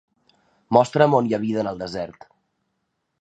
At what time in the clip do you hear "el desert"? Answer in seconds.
1.75-2.27